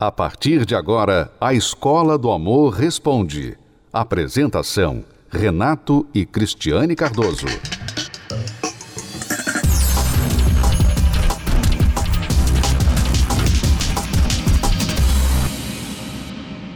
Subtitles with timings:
[0.00, 3.58] A partir de agora, a Escola do Amor Responde.
[3.92, 7.46] Apresentação: Renato e Cristiane Cardoso.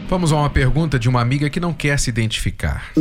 [0.08, 2.92] Vamos a uma pergunta de uma amiga que não quer se identificar.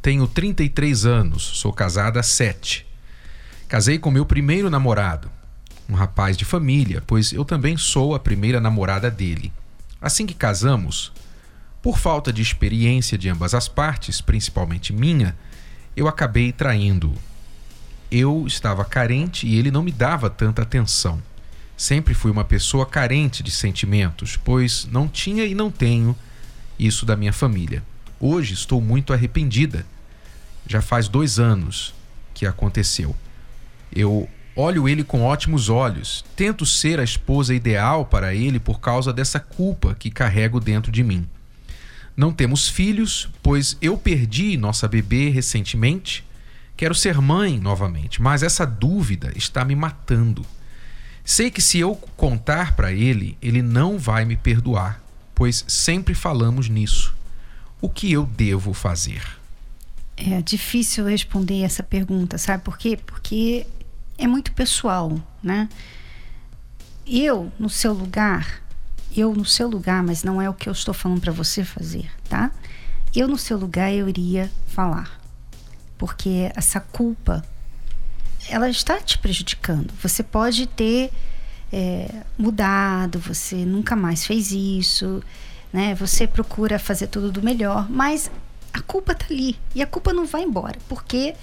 [0.00, 2.86] Tenho 33 anos, sou casada há 7.
[3.68, 5.30] Casei com meu primeiro namorado
[5.92, 9.52] um rapaz de família, pois eu também sou a primeira namorada dele.
[10.00, 11.12] Assim que casamos,
[11.82, 15.36] por falta de experiência de ambas as partes, principalmente minha,
[15.94, 17.14] eu acabei traindo-o.
[18.10, 21.22] Eu estava carente e ele não me dava tanta atenção.
[21.76, 26.16] Sempre fui uma pessoa carente de sentimentos, pois não tinha e não tenho
[26.78, 27.82] isso da minha família.
[28.18, 29.84] Hoje estou muito arrependida.
[30.66, 31.94] Já faz dois anos
[32.32, 33.14] que aconteceu.
[33.94, 36.24] Eu Olho ele com ótimos olhos.
[36.36, 41.02] Tento ser a esposa ideal para ele por causa dessa culpa que carrego dentro de
[41.02, 41.26] mim.
[42.14, 46.22] Não temos filhos, pois eu perdi nossa bebê recentemente.
[46.76, 50.44] Quero ser mãe novamente, mas essa dúvida está me matando.
[51.24, 55.02] Sei que se eu contar para ele, ele não vai me perdoar,
[55.34, 57.14] pois sempre falamos nisso.
[57.80, 59.22] O que eu devo fazer?
[60.16, 62.98] É difícil responder essa pergunta, sabe por quê?
[63.06, 63.66] Porque
[64.22, 65.68] é muito pessoal, né?
[67.04, 68.62] Eu, no seu lugar,
[69.14, 72.08] eu no seu lugar, mas não é o que eu estou falando para você fazer,
[72.28, 72.52] tá?
[73.14, 75.20] Eu no seu lugar eu iria falar.
[75.98, 77.44] Porque essa culpa
[78.48, 79.92] ela está te prejudicando.
[80.00, 81.10] Você pode ter
[81.72, 85.20] é, mudado, você nunca mais fez isso,
[85.72, 85.96] né?
[85.96, 88.30] Você procura fazer tudo do melhor, mas
[88.72, 91.34] a culpa tá ali e a culpa não vai embora, porque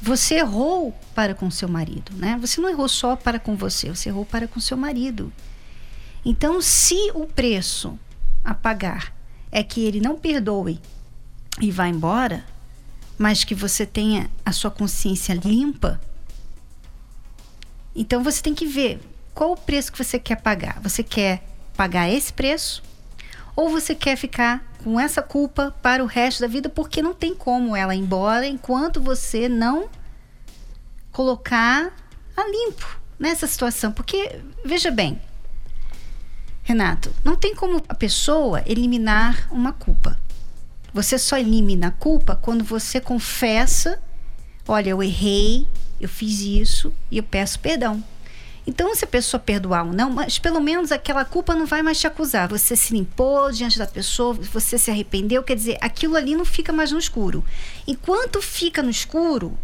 [0.00, 2.36] você errou para com seu marido, né?
[2.40, 5.32] Você não errou só para com você, você errou para com seu marido.
[6.24, 7.98] Então, se o preço
[8.44, 9.14] a pagar
[9.50, 10.80] é que ele não perdoe
[11.60, 12.44] e vá embora,
[13.16, 16.00] mas que você tenha a sua consciência limpa,
[17.94, 19.00] então você tem que ver
[19.34, 20.80] qual o preço que você quer pagar.
[20.80, 21.42] Você quer
[21.76, 22.82] pagar esse preço
[23.54, 27.34] ou você quer ficar com essa culpa para o resto da vida porque não tem
[27.34, 29.88] como ela ir embora enquanto você não
[31.10, 31.92] colocar
[32.36, 33.92] a limpo nessa situação.
[33.92, 35.20] Porque, veja bem,
[36.62, 40.18] Renato, não tem como a pessoa eliminar uma culpa.
[40.92, 44.02] Você só elimina a culpa quando você confessa:
[44.66, 45.66] olha, eu errei,
[46.00, 48.02] eu fiz isso e eu peço perdão.
[48.66, 52.00] Então, se a pessoa perdoar ou não, mas pelo menos aquela culpa não vai mais
[52.00, 52.48] te acusar.
[52.48, 56.72] Você se limpou diante da pessoa, você se arrependeu, quer dizer, aquilo ali não fica
[56.72, 57.44] mais no escuro.
[57.86, 59.56] Enquanto fica no escuro,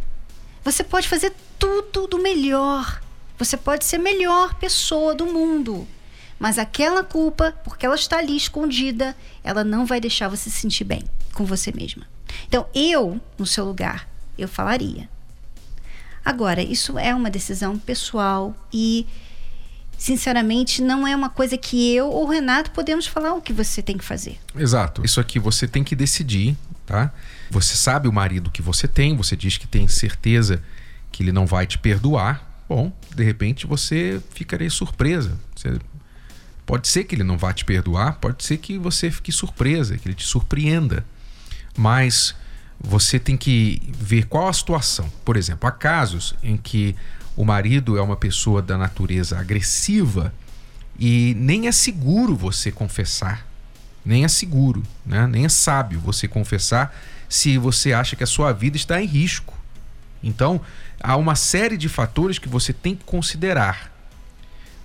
[0.64, 3.02] você pode fazer tudo do melhor.
[3.38, 5.86] Você pode ser a melhor pessoa do mundo.
[6.38, 10.84] Mas aquela culpa, porque ela está ali escondida, ela não vai deixar você se sentir
[10.84, 11.02] bem
[11.34, 12.06] com você mesma.
[12.46, 14.08] Então, eu, no seu lugar,
[14.38, 15.08] eu falaria:
[16.24, 19.06] Agora, isso é uma decisão pessoal e,
[19.98, 23.82] sinceramente, não é uma coisa que eu ou o Renato podemos falar o que você
[23.82, 24.38] tem que fazer.
[24.54, 25.04] Exato.
[25.04, 26.56] Isso aqui você tem que decidir,
[26.86, 27.12] tá?
[27.50, 30.62] Você sabe o marido que você tem, você diz que tem certeza
[31.10, 32.64] que ele não vai te perdoar.
[32.68, 35.38] Bom, de repente você ficaria surpresa.
[35.54, 35.78] Você...
[36.64, 40.08] Pode ser que ele não vá te perdoar, pode ser que você fique surpresa, que
[40.08, 41.04] ele te surpreenda.
[41.76, 42.34] Mas
[42.82, 45.10] você tem que ver qual a situação.
[45.25, 46.97] Por exemplo, há casos em que
[47.37, 50.34] o marido é uma pessoa da natureza agressiva
[50.98, 53.47] e nem é seguro você confessar,
[54.04, 55.26] nem é seguro, né?
[55.26, 56.94] nem é sábio você confessar
[57.28, 59.54] se você acha que a sua vida está em risco.
[60.22, 60.60] Então,
[61.00, 63.91] há uma série de fatores que você tem que considerar.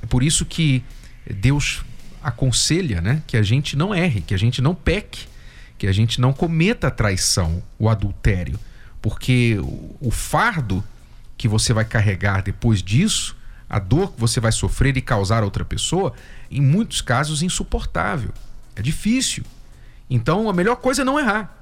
[0.01, 0.83] É por isso que
[1.29, 1.83] Deus
[2.23, 5.27] aconselha né, que a gente não erre, que a gente não peque
[5.77, 8.59] que a gente não cometa a traição, o adultério,
[9.01, 9.57] porque
[10.01, 10.83] o fardo
[11.37, 13.37] que você vai carregar depois disso,
[13.69, 16.13] a dor que você vai sofrer e causar a outra pessoa,
[16.49, 18.31] em muitos casos insuportável.
[18.75, 19.43] É difícil.
[20.09, 21.56] Então a melhor coisa é não errar.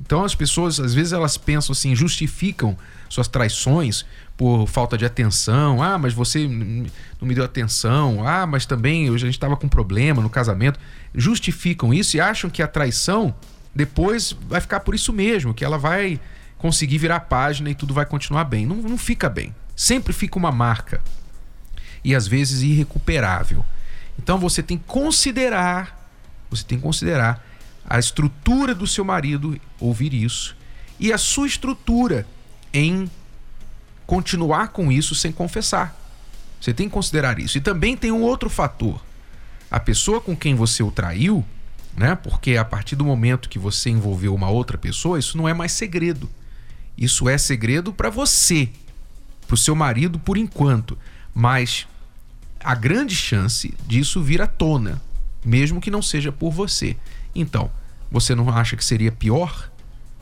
[0.00, 2.76] Então as pessoas, às vezes, elas pensam assim, justificam
[3.08, 4.04] suas traições
[4.36, 5.82] por falta de atenção.
[5.82, 8.26] Ah, mas você não me deu atenção.
[8.26, 10.78] Ah, mas também a gente estava com problema no casamento.
[11.14, 13.34] Justificam isso e acham que a traição
[13.74, 16.20] depois vai ficar por isso mesmo, que ela vai
[16.56, 18.66] conseguir virar página e tudo vai continuar bem.
[18.66, 19.54] Não, não fica bem.
[19.74, 21.00] Sempre fica uma marca.
[22.04, 23.64] E às vezes irrecuperável.
[24.18, 26.10] Então você tem que considerar,
[26.50, 27.44] você tem que considerar
[27.88, 30.54] a estrutura do seu marido ouvir isso
[31.00, 32.26] e a sua estrutura
[32.72, 33.10] em
[34.06, 35.96] continuar com isso sem confessar.
[36.60, 37.56] Você tem que considerar isso.
[37.56, 39.00] E também tem um outro fator.
[39.70, 41.44] a pessoa com quem você o traiu,
[41.94, 42.14] né?
[42.14, 45.72] Porque a partir do momento que você envolveu uma outra pessoa, isso não é mais
[45.72, 46.28] segredo.
[46.96, 48.70] Isso é segredo para você,
[49.46, 50.98] para o seu marido por enquanto,
[51.34, 51.86] mas
[52.60, 55.00] a grande chance disso vir à tona,
[55.44, 56.96] mesmo que não seja por você.
[57.34, 57.70] Então,
[58.10, 59.70] você não acha que seria pior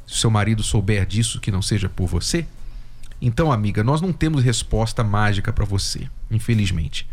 [0.06, 2.46] se seu marido souber disso que não seja por você?
[3.20, 7.08] Então, amiga, nós não temos resposta mágica para você, infelizmente.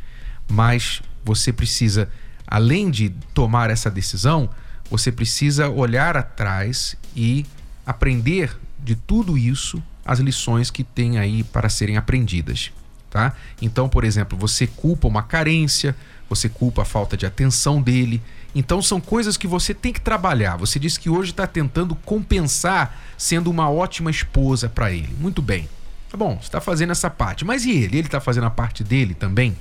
[0.50, 2.10] Mas você precisa,
[2.46, 4.50] além de tomar essa decisão,
[4.90, 7.46] você precisa olhar atrás e
[7.86, 12.72] aprender de tudo isso as lições que tem aí para serem aprendidas,
[13.10, 13.34] tá?
[13.62, 15.96] Então, por exemplo, você culpa uma carência,
[16.30, 18.22] você culpa a falta de atenção dele.
[18.56, 20.58] Então são coisas que você tem que trabalhar.
[20.58, 25.10] Você disse que hoje está tentando compensar sendo uma ótima esposa para ele.
[25.20, 25.68] Muito bem.
[26.10, 27.44] Tá bom, você está fazendo essa parte.
[27.44, 27.98] Mas e ele?
[27.98, 29.58] Ele está fazendo a parte dele também?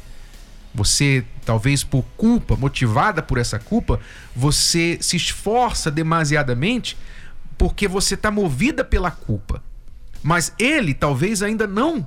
[0.75, 4.01] Você, talvez por culpa, motivada por essa culpa,
[4.35, 6.97] você se esforça demasiadamente
[7.57, 9.63] porque você está movida pela culpa.
[10.23, 12.05] Mas ele talvez ainda não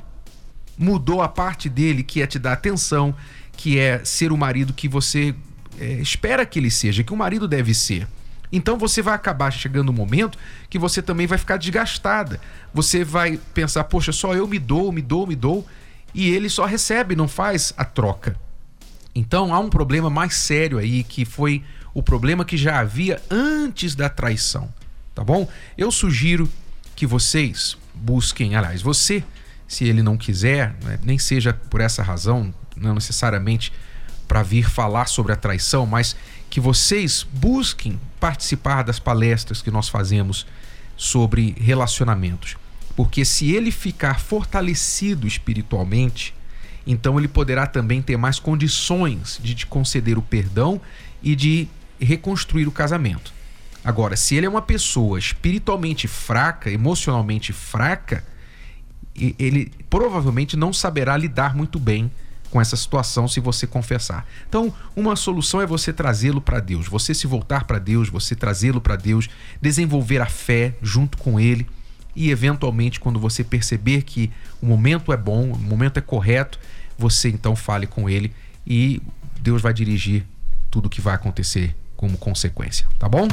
[0.77, 3.15] mudou a parte dele, que é te dar atenção,
[3.53, 5.33] que é ser o marido que você
[5.79, 8.07] é, espera que ele seja, que o marido deve ser.
[8.51, 10.37] Então você vai acabar chegando um momento
[10.69, 12.39] que você também vai ficar desgastada.
[12.73, 15.65] Você vai pensar, poxa, só eu me dou, me dou, me dou,
[16.13, 18.37] e ele só recebe, não faz a troca.
[19.13, 21.63] Então há um problema mais sério aí, que foi
[21.93, 24.69] o problema que já havia antes da traição,
[25.13, 25.49] tá bom?
[25.77, 26.49] Eu sugiro
[26.95, 29.23] que vocês busquem, aliás, você,
[29.67, 33.71] se ele não quiser, né, nem seja por essa razão, não necessariamente
[34.27, 36.15] para vir falar sobre a traição, mas
[36.49, 40.45] que vocês busquem participar das palestras que nós fazemos
[40.95, 42.55] sobre relacionamentos.
[42.95, 46.33] Porque se ele ficar fortalecido espiritualmente,
[46.87, 50.79] então ele poderá também ter mais condições de te conceder o perdão
[51.21, 51.67] e de
[51.99, 53.33] reconstruir o casamento.
[53.83, 58.23] Agora, se ele é uma pessoa espiritualmente fraca, emocionalmente fraca,
[59.15, 62.11] ele provavelmente não saberá lidar muito bem
[62.49, 64.25] com essa situação se você confessar.
[64.47, 68.79] Então, uma solução é você trazê-lo para Deus, você se voltar para Deus, você trazê-lo
[68.79, 69.29] para Deus,
[69.61, 71.67] desenvolver a fé junto com ele
[72.15, 74.31] e eventualmente quando você perceber que
[74.61, 76.59] o momento é bom, o momento é correto,
[76.97, 78.31] você então fale com ele
[78.65, 79.01] e
[79.41, 80.25] Deus vai dirigir
[80.71, 83.27] tudo o que vai acontecer como consequência, tá bom?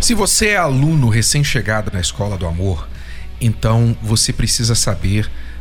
[0.00, 2.88] Se você é aluno recém-chegado na Escola do Amor,
[3.40, 5.30] então você precisa saber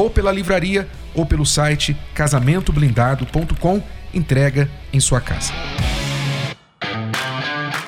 [0.00, 3.82] Ou pela livraria ou pelo site casamentoblindado.com,
[4.14, 5.52] entrega em sua casa.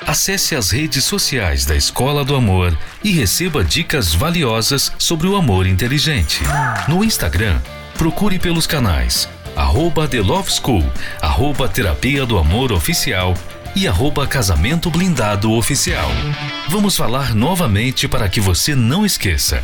[0.05, 5.65] Acesse as redes sociais da Escola do Amor e receba dicas valiosas sobre o amor
[5.65, 6.41] inteligente.
[6.87, 7.59] No Instagram,
[7.97, 10.83] procure pelos canais arroba The Love School,
[11.21, 13.35] arroba Terapia do Amor Oficial
[13.75, 16.09] e arroba Casamento Blindado Oficial.
[16.69, 19.63] Vamos falar novamente para que você não esqueça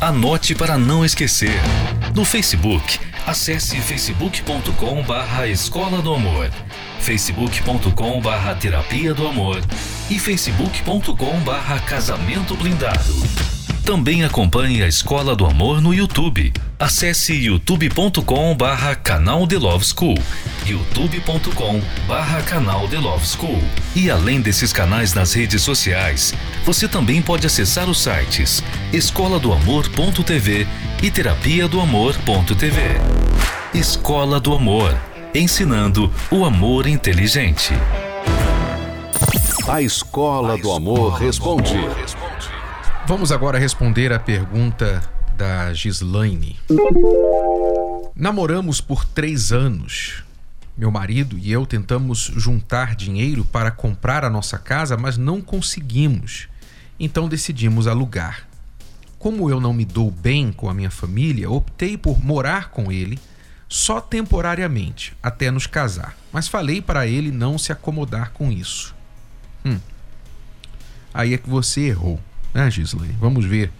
[0.00, 1.60] Anote para não esquecer.
[2.14, 6.50] No Facebook, acesse facebook.com barra Escola do Amor
[7.06, 9.62] facebook.com barra terapia do amor
[10.10, 13.14] e facebook.com barra casamento blindado.
[13.84, 16.52] Também acompanhe a Escola do Amor no YouTube.
[16.78, 20.14] Acesse youtube.com barra canal The Love School,
[20.66, 23.62] youtube.com barra canal The Love School.
[23.94, 26.34] E além desses canais nas redes sociais,
[26.66, 30.66] você também pode acessar os sites escola do amor.tv
[31.02, 32.80] e terapia do amor.tv.
[33.72, 34.94] Escola do Amor,
[35.34, 37.72] ensinando o amor inteligente.
[39.66, 41.74] A Escola do Amor Responde.
[43.06, 46.58] Vamos agora responder a pergunta da Gislaine.
[48.14, 50.24] Namoramos por três anos.
[50.76, 56.48] Meu marido e eu tentamos juntar dinheiro para comprar a nossa casa, mas não conseguimos.
[56.98, 58.48] Então decidimos alugar.
[59.18, 63.18] Como eu não me dou bem com a minha família, optei por morar com ele
[63.68, 66.16] só temporariamente, até nos casar.
[66.32, 68.94] Mas falei para ele não se acomodar com isso.
[69.64, 69.78] Hum.
[71.12, 72.20] Aí é que você errou,
[72.54, 73.16] né, Gislaine?
[73.18, 73.70] Vamos ver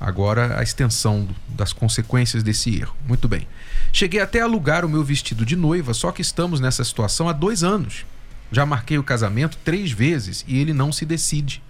[0.00, 2.96] agora a extensão das consequências desse erro.
[3.06, 3.46] Muito bem.
[3.92, 7.32] Cheguei até a alugar o meu vestido de noiva, só que estamos nessa situação há
[7.32, 8.04] dois anos.
[8.50, 11.62] Já marquei o casamento três vezes e ele não se decide.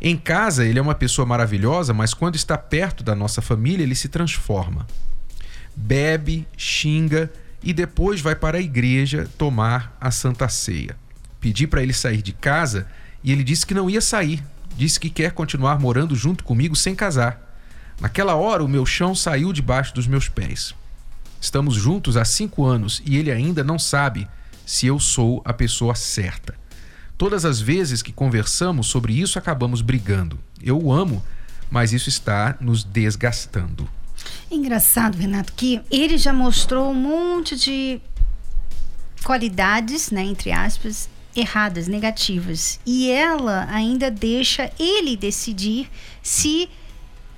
[0.00, 3.94] Em casa, ele é uma pessoa maravilhosa, mas quando está perto da nossa família, ele
[3.94, 4.86] se transforma.
[5.76, 7.30] Bebe, xinga
[7.62, 10.96] e depois vai para a igreja tomar a Santa Ceia.
[11.40, 12.86] Pedi para ele sair de casa
[13.22, 14.42] e ele disse que não ia sair.
[14.76, 17.56] Disse que quer continuar morando junto comigo sem casar.
[18.00, 20.74] Naquela hora, o meu chão saiu debaixo dos meus pés.
[21.40, 24.28] Estamos juntos há cinco anos e ele ainda não sabe
[24.64, 26.54] se eu sou a pessoa certa.
[27.18, 30.38] Todas as vezes que conversamos sobre isso, acabamos brigando.
[30.62, 31.22] Eu o amo,
[31.70, 33.88] mas isso está nos desgastando.
[34.50, 38.00] Engraçado, Renato, que ele já mostrou um monte de
[39.24, 42.78] qualidades, né, entre aspas, erradas, negativas.
[42.86, 45.90] E ela ainda deixa ele decidir
[46.22, 46.68] se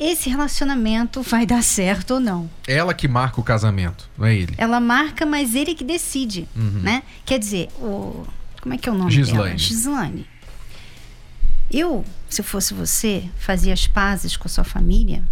[0.00, 2.50] esse relacionamento vai dar certo ou não.
[2.66, 4.54] Ela que marca o casamento, não é ele.
[4.58, 6.80] Ela marca, mas ele que decide, Uhum.
[6.82, 7.02] né?
[7.24, 8.26] Quer dizer, o
[8.60, 9.44] como é que é o nome Gislaine.
[9.44, 9.58] dela?
[9.58, 10.26] Gislaine.
[11.70, 15.22] Eu, se fosse você, fazia as pazes com a sua família,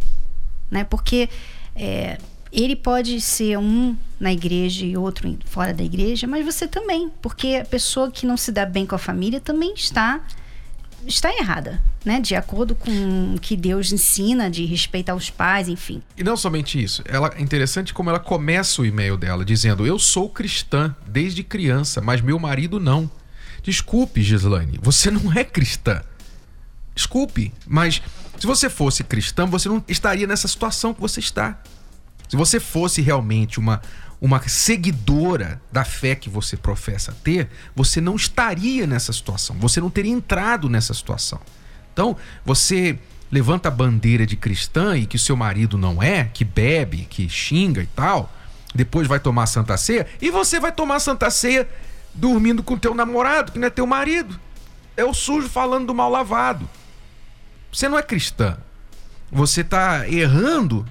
[0.71, 0.85] né?
[0.85, 1.28] Porque
[1.75, 2.19] é,
[2.52, 7.56] ele pode ser um na igreja e outro fora da igreja, mas você também, porque
[7.62, 10.21] a pessoa que não se dá bem com a família também está
[11.06, 12.21] está errada, né?
[12.21, 16.00] De acordo com o que Deus ensina de respeitar os pais, enfim.
[16.16, 19.99] E não somente isso, ela é interessante como ela começa o e-mail dela dizendo: "Eu
[19.99, 23.11] sou cristã desde criança, mas meu marido não".
[23.62, 26.02] Desculpe, Gislaine, você não é cristã.
[26.94, 28.02] Desculpe, mas
[28.38, 31.61] se você fosse cristã, você não estaria nessa situação que você está.
[32.32, 33.82] Se você fosse realmente uma
[34.18, 39.54] uma seguidora da fé que você professa ter, você não estaria nessa situação.
[39.58, 41.40] Você não teria entrado nessa situação.
[41.92, 42.98] Então, você
[43.30, 47.28] levanta a bandeira de cristã e que o seu marido não é, que bebe, que
[47.28, 48.32] xinga e tal,
[48.74, 51.68] depois vai tomar Santa Ceia, e você vai tomar Santa Ceia
[52.14, 54.40] dormindo com teu namorado, que não é teu marido.
[54.96, 56.66] É o sujo falando do mal lavado.
[57.70, 58.56] Você não é cristã.
[59.30, 60.86] Você está errando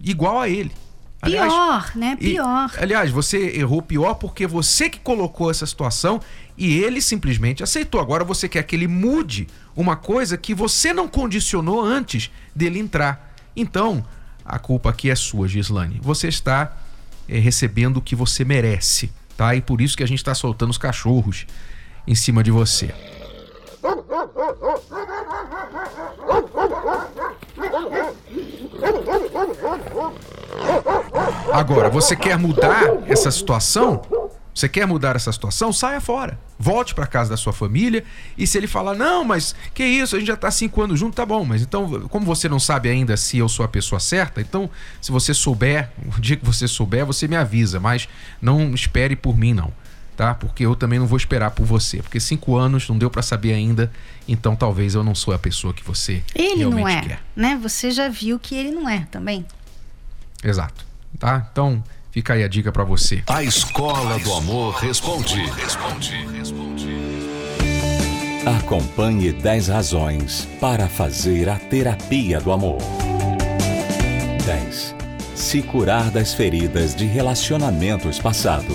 [0.00, 0.72] igual a ele.
[1.20, 2.16] Aliás, Pior, né?
[2.20, 2.70] e, Pior.
[2.76, 6.20] aliás, você errou pior porque você que colocou essa situação
[6.56, 8.00] e ele simplesmente aceitou.
[8.00, 13.34] Agora você quer que ele mude uma coisa que você não condicionou antes dele entrar.
[13.56, 14.04] Então,
[14.44, 15.98] a culpa aqui é sua, Gislane.
[16.00, 16.76] Você está
[17.28, 19.56] eh, recebendo o que você merece, tá?
[19.56, 21.46] E por isso que a gente está soltando os cachorros
[22.06, 22.94] em cima de você.
[31.52, 34.02] Agora, você quer mudar essa situação?
[34.54, 35.72] Você quer mudar essa situação?
[35.72, 36.36] Saia fora.
[36.58, 38.02] Volte para casa da sua família.
[38.36, 41.14] E se ele falar, não, mas que isso, a gente já tá cinco anos junto,
[41.14, 41.44] tá bom.
[41.44, 44.68] Mas então, como você não sabe ainda se eu sou a pessoa certa, então,
[45.00, 47.78] se você souber, o dia que você souber, você me avisa.
[47.78, 48.08] Mas
[48.42, 49.72] não espere por mim, não.
[50.18, 50.34] Tá?
[50.34, 52.02] Porque eu também não vou esperar por você.
[52.02, 53.88] Porque cinco anos não deu para saber ainda.
[54.26, 57.20] Então, talvez eu não sou a pessoa que você Ele não realmente é, quer.
[57.36, 57.56] né?
[57.62, 59.46] Você já viu que ele não é também.
[60.42, 60.84] Exato.
[61.20, 61.46] Tá?
[61.52, 63.22] Então, fica aí a dica para você.
[63.28, 65.40] A Escola do Amor Responde.
[68.58, 72.78] Acompanhe 10 razões para fazer a terapia do amor.
[74.44, 74.96] 10.
[75.36, 78.74] Se curar das feridas de relacionamentos passados.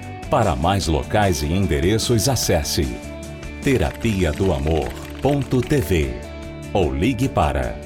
[0.31, 2.87] Para mais locais e endereços, acesse
[3.61, 6.13] terapia do amor.tv
[6.71, 7.77] ou ligue para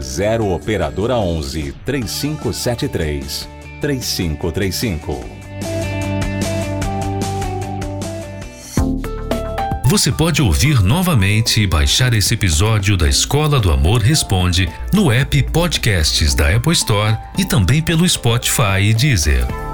[0.00, 3.48] 0 operadora 11 3573
[3.80, 5.40] 3535.
[9.86, 15.42] Você pode ouvir novamente e baixar esse episódio da Escola do Amor Responde no app
[15.50, 19.69] Podcasts da Apple Store e também pelo Spotify e Deezer.